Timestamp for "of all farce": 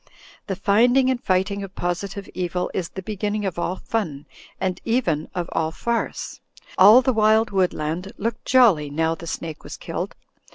5.35-6.41